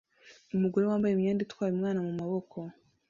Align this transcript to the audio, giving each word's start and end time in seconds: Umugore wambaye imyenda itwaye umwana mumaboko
Umugore 0.55 0.85
wambaye 0.85 1.13
imyenda 1.13 1.41
itwaye 1.45 1.71
umwana 1.73 1.99
mumaboko 2.05 2.57